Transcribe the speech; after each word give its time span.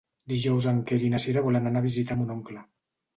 Dijous 0.31 0.67
en 0.69 0.79
Quer 0.91 0.97
i 1.09 1.11
na 1.15 1.19
Cira 1.25 1.43
volen 1.47 1.69
anar 1.71 1.83
a 1.83 1.87
visitar 1.87 2.17
mon 2.23 2.33
oncle. 2.37 2.65